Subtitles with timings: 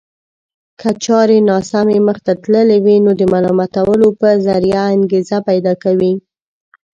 [0.79, 6.13] که چارې ناسمې مخته تللې وي نو د ملامتولو په ذريعه انګېزه پيدا کوي.